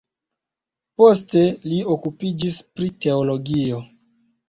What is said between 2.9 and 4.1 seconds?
teologio.